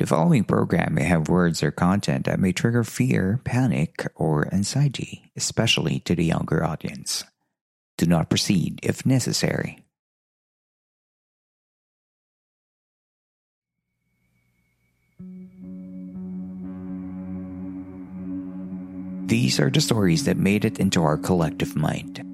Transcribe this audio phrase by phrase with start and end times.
[0.00, 5.30] The following program may have words or content that may trigger fear, panic, or anxiety,
[5.36, 7.24] especially to the younger audience.
[7.98, 9.84] Do not proceed if necessary.
[19.26, 22.24] These are the stories that made it into our collective mind.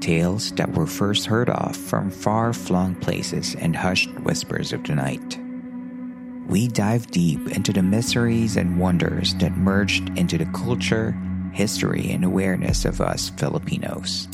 [0.00, 4.94] Tales that were first heard of from far flung places and hushed whispers of the
[4.94, 5.40] night.
[6.48, 11.10] We dive deep into the mysteries and wonders that merged into the culture,
[11.52, 14.28] history, and awareness of us Filipinos.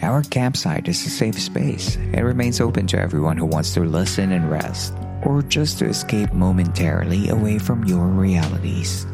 [0.00, 4.32] Our campsite is a safe space and remains open to everyone who wants to listen
[4.32, 9.04] and rest, or just to escape momentarily away from your realities.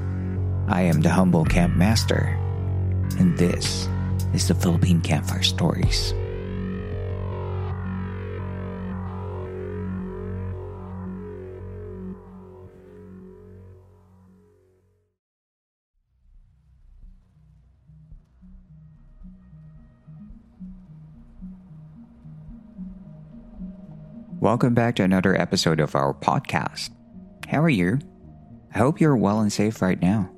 [0.69, 2.39] I am the humble camp master,
[3.19, 3.89] and this
[4.35, 6.15] is the Philippine Campfire Stories.
[24.45, 26.91] Welcome back to another episode of our podcast.
[27.49, 27.99] How are you?
[28.75, 30.31] I hope you're well and safe right now.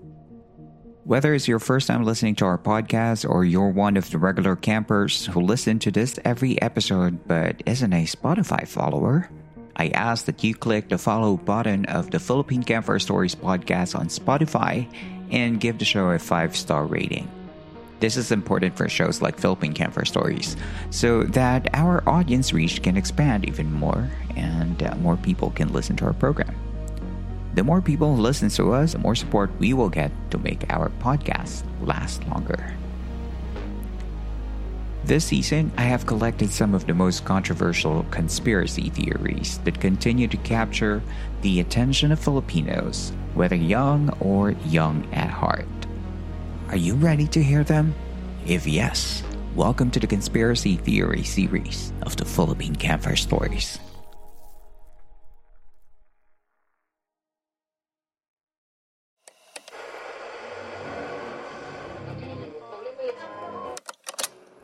[1.03, 4.55] Whether it's your first time listening to our podcast or you're one of the regular
[4.55, 9.29] campers who listen to this every episode but isn't a Spotify follower,
[9.75, 14.07] I ask that you click the follow button of the Philippine Campfire Stories podcast on
[14.07, 14.87] Spotify
[15.33, 17.29] and give the show a five star rating.
[17.99, 20.57] This is important for shows like Philippine Campfire Stories
[20.91, 25.97] so that our audience reach can expand even more and uh, more people can listen
[25.97, 26.55] to our program.
[27.55, 30.91] The more people listen to us, the more support we will get to make our
[31.01, 32.75] podcast last longer.
[35.05, 40.37] This season, I have collected some of the most controversial conspiracy theories that continue to
[40.39, 41.01] capture
[41.41, 45.67] the attention of Filipinos, whether young or young at heart.
[46.69, 47.95] Are you ready to hear them?
[48.45, 49.23] If yes,
[49.55, 53.79] welcome to the Conspiracy Theory series of the Philippine Campfire Stories.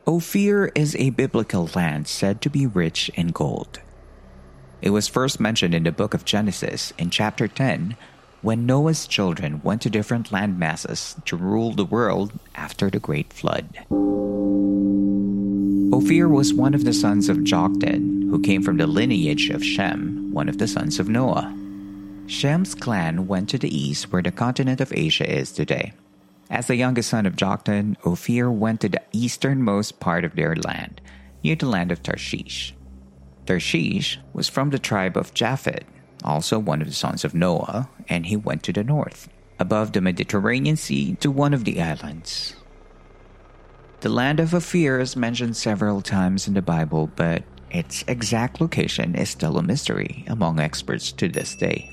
[0.04, 3.78] Ophir is a biblical land said to be rich in gold.
[4.80, 7.96] It was first mentioned in the book of Genesis in chapter 10
[8.42, 13.32] when Noah's children went to different land masses to rule the world after the great
[13.32, 13.68] flood.
[15.94, 20.32] Ophir was one of the sons of Joktan, who came from the lineage of Shem,
[20.32, 21.56] one of the sons of Noah.
[22.26, 25.92] Shem's clan went to the east where the continent of Asia is today.
[26.50, 31.00] As the youngest son of Joktan, Ophir went to the easternmost part of their land,
[31.44, 32.74] near the land of Tarshish.
[33.46, 35.84] Tarshish was from the tribe of Japhet,
[36.24, 39.28] also one of the sons of Noah, and he went to the north,
[39.58, 42.56] above the Mediterranean Sea to one of the islands.
[44.00, 49.14] The land of Ophir is mentioned several times in the Bible, but its exact location
[49.14, 51.88] is still a mystery among experts to this day.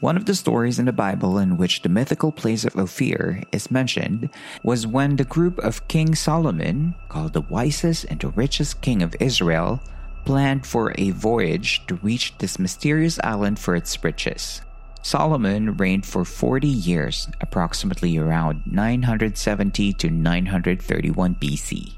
[0.00, 3.70] One of the stories in the Bible in which the mythical place of Ophir is
[3.70, 4.28] mentioned
[4.62, 9.16] was when the group of King Solomon, called the wisest and the richest king of
[9.20, 9.80] Israel,
[10.26, 14.60] planned for a voyage to reach this mysterious island for its riches.
[15.00, 21.94] Solomon reigned for 40 years, approximately around 970 to 931 BC.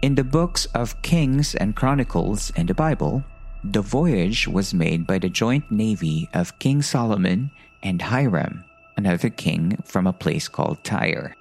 [0.00, 3.22] In the books of Kings and Chronicles in the Bible,
[3.62, 7.50] the voyage was made by the joint navy of King Solomon
[7.82, 8.64] and Hiram,
[8.96, 11.36] another king from a place called Tyre,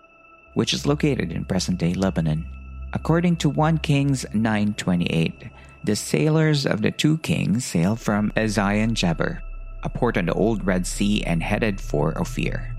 [0.54, 2.46] which is located in present-day Lebanon.
[2.92, 5.50] According to 1 Kings 9:28,
[5.84, 9.42] the sailors of the two kings sailed from Ezion Geber,
[9.84, 12.76] a port on the old Red Sea, and headed for Ophir.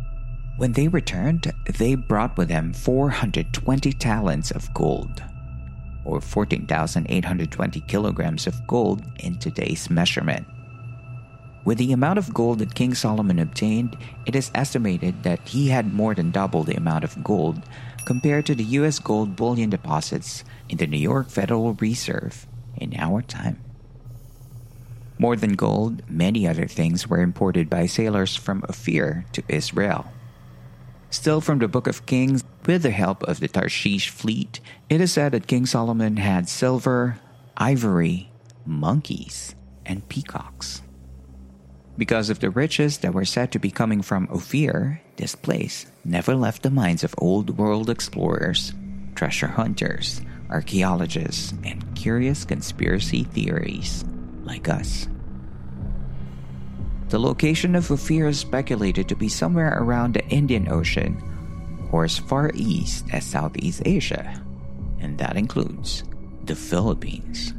[0.58, 5.22] When they returned, they brought with them 420 talents of gold,
[6.04, 10.46] or 14,820 kilograms of gold in today's measurement.
[11.64, 13.96] With the amount of gold that King Solomon obtained,
[14.26, 17.62] it is estimated that he had more than double the amount of gold
[18.04, 22.47] compared to the US gold bullion deposits in the New York Federal Reserve
[22.80, 23.60] in our time.
[25.18, 30.06] More than gold, many other things were imported by sailors from Ophir to Israel.
[31.10, 35.12] Still from the Book of Kings, with the help of the Tarshish fleet, it is
[35.12, 37.18] said that King Solomon had silver,
[37.56, 38.30] ivory,
[38.64, 39.54] monkeys,
[39.86, 40.82] and peacocks.
[41.96, 46.36] Because of the riches that were said to be coming from Ophir, this place never
[46.36, 48.72] left the minds of old world explorers,
[49.16, 54.04] treasure hunters, archaeologists, and curious conspiracy theories
[54.44, 55.08] like us.
[57.08, 61.22] The location of Ophir is speculated to be somewhere around the Indian Ocean
[61.90, 64.42] or as far east as Southeast Asia,
[65.00, 66.04] and that includes
[66.44, 67.54] the Philippines.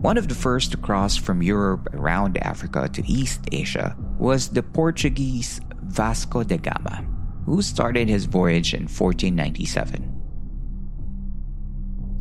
[0.00, 4.62] One of the first to cross from Europe around Africa to East Asia was the
[4.62, 7.04] Portuguese Vasco da Gama,
[7.44, 10.17] who started his voyage in 1497.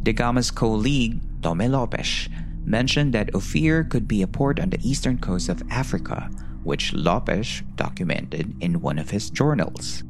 [0.07, 2.30] Da Gama's colleague, Tome Lopes,
[2.63, 6.31] mentioned that Ophir could be a port on the eastern coast of Africa,
[6.63, 10.04] which Lopes documented in one of his journals.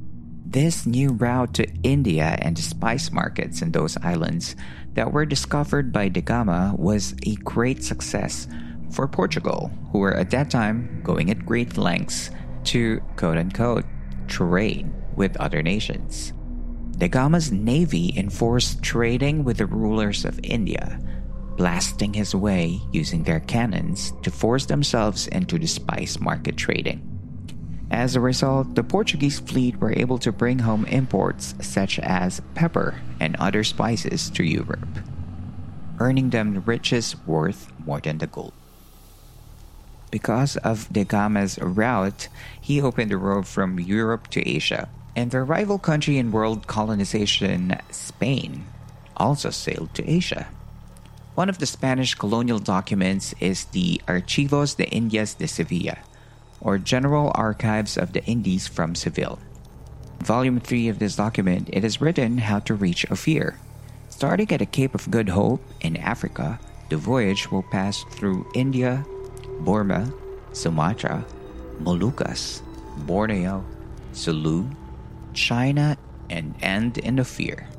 [0.46, 4.56] This new route to India and the spice markets in those islands
[4.94, 8.48] that were discovered by Da Gama was a great success
[8.92, 12.30] for Portugal, who were at that time going at great lengths
[12.66, 13.86] to quote unquote
[14.28, 16.34] trade with other nations.
[16.98, 21.00] Da Gama's navy enforced trading with the rulers of India,
[21.56, 27.04] blasting his way using their cannons to force themselves into the spice market trading.
[27.92, 33.00] As a result, the Portuguese fleet were able to bring home imports such as pepper
[33.20, 34.90] and other spices to Europe,
[36.00, 38.54] earning them riches worth more than the gold.
[40.10, 42.28] Because of Da Gama's route,
[42.60, 47.76] he opened the road from Europe to Asia, and their rival country in world colonization,
[47.90, 48.64] Spain,
[49.18, 50.48] also sailed to Asia.
[51.34, 55.98] One of the Spanish colonial documents is the Archivos de Indias de Sevilla,
[56.62, 59.40] or General Archives of the Indies from Seville.
[60.20, 63.58] Volume 3 of this document, it is written how to reach Ophir.
[64.10, 66.60] Starting at the Cape of Good Hope in Africa,
[66.90, 69.04] the voyage will pass through India,
[69.62, 70.14] Burma,
[70.54, 71.26] Sumatra,
[71.82, 72.62] Moluccas,
[73.06, 73.66] Borneo,
[74.14, 74.70] Sulu,
[75.38, 75.98] China,
[76.30, 77.70] and end in Ophir.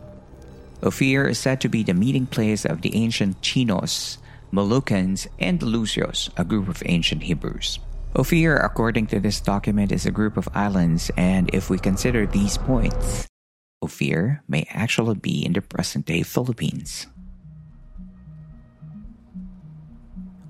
[0.83, 4.19] Ophir is said to be the meeting place of the ancient Chinos,
[4.53, 7.81] Moluccans, and Lucios, a group of ancient Hebrews.
[8.17, 12.57] Ophir, according to this document, is a group of islands, and if we consider these
[12.57, 13.27] points,
[13.83, 17.07] Ophir may actually be in the present day Philippines.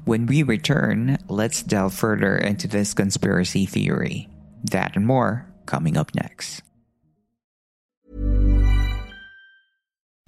[0.05, 4.29] When we return, let's delve further into this conspiracy theory.
[4.65, 6.63] That and more coming up next.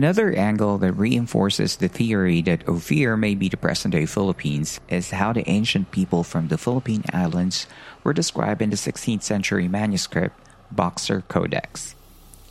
[0.00, 5.10] Another angle that reinforces the theory that Ophir may be the present day Philippines is
[5.10, 7.66] how the ancient people from the Philippine Islands
[8.02, 10.40] were described in the 16th century manuscript
[10.72, 11.94] Boxer Codex.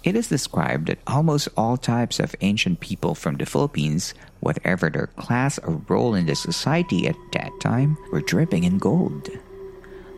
[0.03, 5.07] It is described that almost all types of ancient people from the Philippines, whatever their
[5.07, 9.27] class or role in the society at that time, were dripping in gold.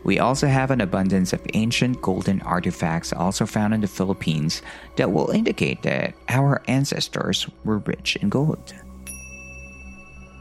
[0.03, 4.61] We also have an abundance of ancient golden artifacts also found in the Philippines
[4.95, 8.73] that will indicate that our ancestors were rich in gold.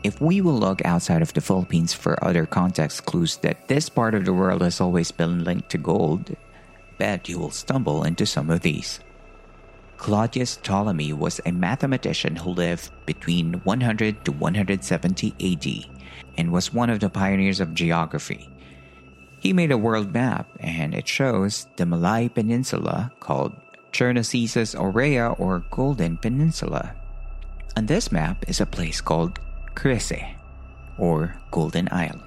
[0.03, 4.15] If we will look outside of the Philippines for other context clues that this part
[4.15, 6.35] of the world has always been linked to gold,
[6.97, 9.01] bet you will stumble into some of these.
[9.99, 16.01] Claudius Ptolemy was a mathematician who lived between 100 to 170 AD
[16.39, 18.49] and was one of the pioneers of geography.
[19.41, 23.57] He made a world map and it shows the Malay Peninsula called
[23.91, 26.95] Chersonesus Aurea or Golden Peninsula.
[27.75, 29.41] On this map is a place called
[29.75, 30.37] Chryse
[30.99, 32.21] or Golden Isle.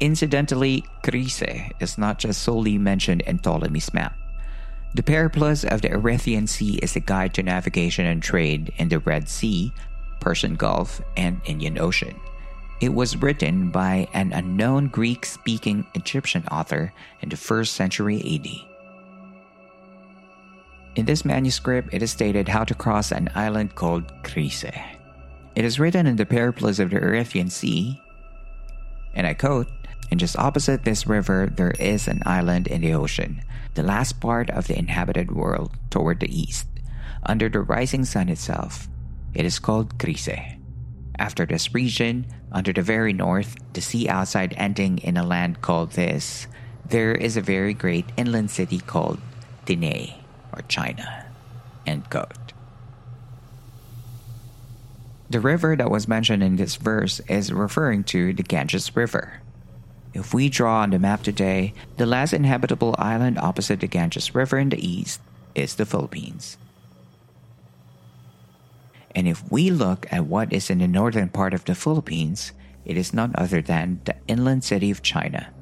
[0.00, 4.16] Incidentally, Chryse is not just solely mentioned in Ptolemy's map.
[4.94, 8.98] The Periplus of the Erythraean Sea is a guide to navigation and trade in the
[8.98, 9.72] Red Sea,
[10.18, 12.18] Persian Gulf, and Indian Ocean.
[12.80, 18.48] It was written by an unknown Greek speaking Egyptian author in the 1st century AD.
[20.96, 24.64] In this manuscript, it is stated how to cross an island called Chryse.
[25.54, 28.00] It is written in the Periplus of the Erythraean Sea,
[29.14, 29.68] and I quote,
[30.10, 33.42] and just opposite this river, there is an island in the ocean,
[33.74, 36.66] the last part of the inhabited world toward the east,
[37.24, 38.88] under the rising sun itself.
[39.34, 40.59] It is called Chryse.
[41.20, 45.92] After this region, under the very north, the sea outside ending in a land called
[45.92, 46.46] this,
[46.88, 49.20] there is a very great inland city called
[49.66, 50.14] Tinei,
[50.54, 51.26] or China.
[51.86, 52.54] End quote.
[55.28, 59.42] The river that was mentioned in this verse is referring to the Ganges River.
[60.14, 64.56] If we draw on the map today, the last inhabitable island opposite the Ganges River
[64.56, 65.20] in the east
[65.54, 66.56] is the Philippines.
[69.14, 72.52] And if we look at what is in the northern part of the Philippines,
[72.84, 75.52] it is none other than the inland city of China.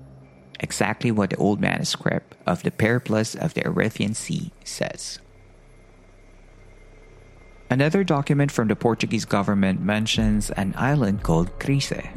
[0.60, 5.18] Exactly what the old manuscript of the Periplus of the Erythraean Sea says.
[7.70, 12.08] Another document from the Portuguese government mentions an island called Chryse,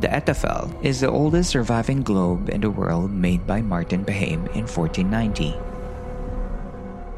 [0.00, 4.64] the Erdapfel is the oldest surviving globe in the world made by Martin Behaim in
[4.64, 5.69] 1490.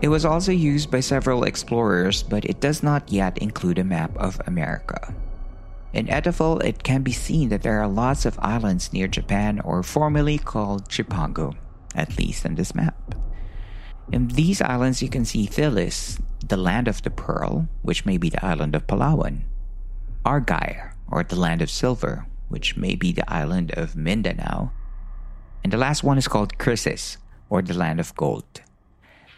[0.03, 4.11] It was also used by several explorers, but it does not yet include a map
[4.19, 5.15] of America.
[5.93, 9.85] In Erdapfel, it can be seen that there are lots of islands near Japan or
[9.85, 11.55] formerly called Chipango,
[11.95, 13.15] at least in this map.
[14.11, 18.29] In these islands, you can see Thilis, the land of the pearl, which may be
[18.29, 19.43] the island of Palawan,
[20.27, 24.73] Argyre, or the land of silver, which may be the island of Mindanao.
[25.63, 27.19] And the last one is called Chrysis,
[27.49, 28.63] or the land of gold.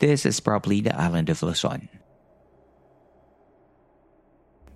[0.04, 1.88] This is probably the island of Luzon.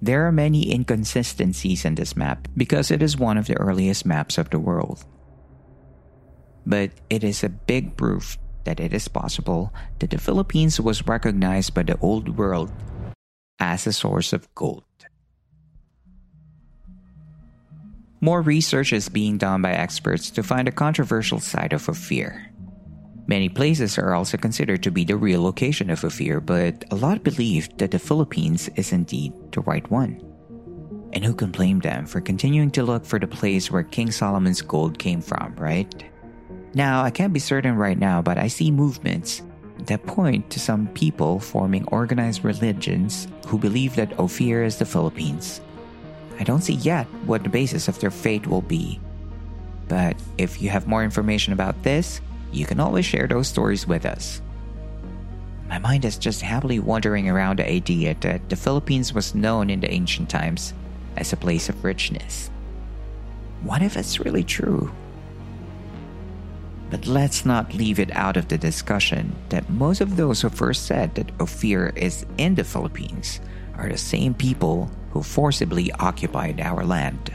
[0.00, 4.38] There are many inconsistencies in this map because it is one of the earliest maps
[4.38, 5.04] of the world.
[6.64, 11.74] But it is a big proof that it is possible that the Philippines was recognized
[11.74, 12.72] by the old world
[13.60, 14.88] as a source of gold.
[18.22, 22.47] More research is being done by experts to find a controversial side of Ophir.
[23.28, 27.22] Many places are also considered to be the real location of Ophir, but a lot
[27.22, 30.20] believe that the Philippines is indeed the right one.
[31.12, 34.62] And who can blame them for continuing to look for the place where King Solomon's
[34.62, 35.88] gold came from, right?
[36.74, 39.42] Now, I can't be certain right now, but I see movements
[39.86, 45.60] that point to some people forming organized religions who believe that Ophir is the Philippines
[46.38, 49.00] I don't see yet what the basis of their fate will be.
[49.88, 52.20] But if you have more information about this,
[52.52, 54.40] you can always share those stories with us.
[55.68, 59.80] My mind is just happily wandering around the idea that the Philippines was known in
[59.80, 60.72] the ancient times
[61.16, 62.50] as a place of richness.
[63.62, 64.90] What if it's really true?
[66.90, 70.86] But let's not leave it out of the discussion that most of those who first
[70.86, 73.40] said that Ophir is in the Philippines
[73.76, 77.30] are the same people who forcibly occupied our land.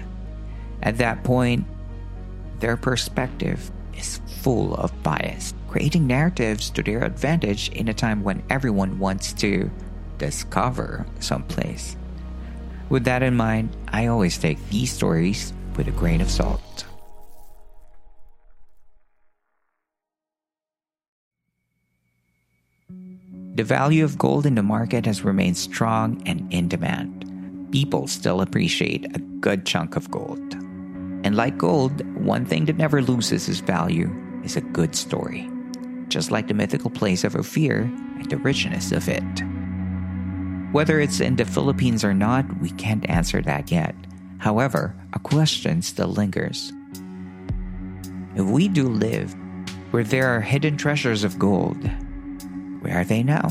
[0.82, 1.66] At that point,
[2.60, 8.44] their perspective is full of bias, creating narratives to their advantage in a time when
[8.50, 9.70] everyone wants to
[10.18, 11.96] discover someplace.
[12.90, 16.86] With that in mind, I always take these stories with a grain of salt.
[23.56, 27.24] The value of gold in the market has remained strong and in demand
[27.74, 30.63] people still appreciate a good chunk of gold.
[31.34, 34.08] And like gold, one thing that never loses its value
[34.44, 35.50] is a good story.
[36.08, 39.24] Just like the mythical place of Ophir and the richness of it.
[40.74, 43.96] Whether it's in the Philippines or not, we can't answer that yet.
[44.38, 46.72] However, a question still lingers.
[48.36, 49.36] If we do live
[49.90, 51.84] where there are hidden treasures of gold,
[52.82, 53.48] where are they now?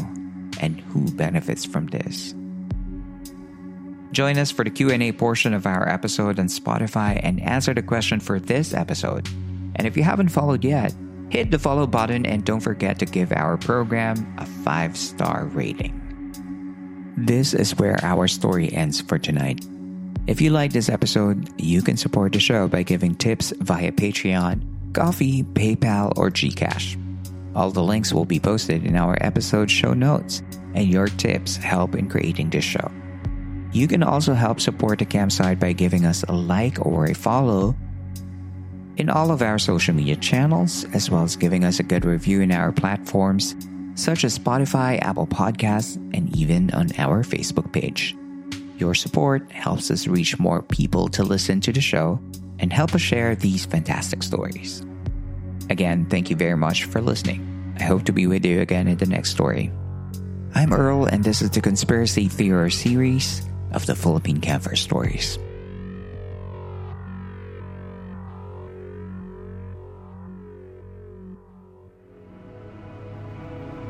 [0.61, 2.33] And who benefits from this?
[4.13, 8.21] Join us for the Q&A portion of our episode on Spotify and answer the question
[8.21, 9.27] for this episode.
[9.77, 10.95] And if you haven't followed yet,
[11.33, 15.99] Hit the follow button and don't forget to give our program a five star rating.
[17.17, 19.65] This is where our story ends for tonight.
[20.27, 24.93] If you like this episode, you can support the show by giving tips via Patreon,
[24.93, 27.01] Ko-fi, PayPal, or Gcash.
[27.57, 30.43] All the links will be posted in our episode show notes,
[30.75, 32.91] and your tips help in creating this show.
[33.73, 37.75] You can also help support the campsite by giving us a like or a follow
[38.99, 42.43] in all of our social media channels, as well as giving us a good review
[42.43, 43.57] in our platforms
[43.95, 48.17] such as Spotify, Apple Podcasts, and even on our Facebook page.
[48.79, 52.19] Your support helps us reach more people to listen to the show
[52.59, 54.85] and help us share these fantastic stories.
[55.69, 57.75] Again, thank you very much for listening.
[57.79, 59.71] I hope to be with you again in the next story.
[60.55, 63.43] I'm Earl, and this is the Conspiracy Theory series
[63.75, 65.39] of the Philippine Camper Stories.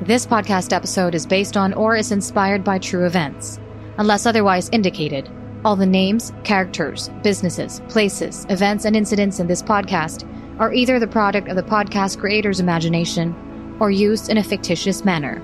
[0.02, 3.60] This podcast episode is based on or is inspired by true events.
[3.98, 5.30] Unless otherwise indicated,
[5.64, 11.06] all the names, characters, businesses, places, events, and incidents in this podcast are either the
[11.06, 15.40] product of the podcast creator's imagination or used in a fictitious manner.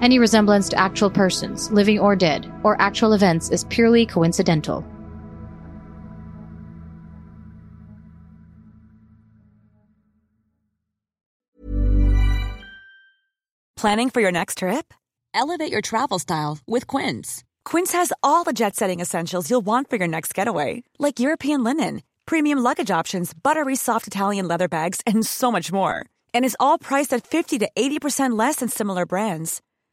[0.00, 4.84] Any resemblance to actual persons, living or dead, or actual events is purely coincidental.
[13.76, 14.94] Planning for your next trip?
[15.34, 17.44] Elevate your travel style with Quince.
[17.66, 21.62] Quince has all the jet setting essentials you'll want for your next getaway, like European
[21.62, 26.06] linen, premium luggage options, buttery soft Italian leather bags, and so much more.
[26.32, 29.60] And is all priced at 50 to 80% less than similar brands.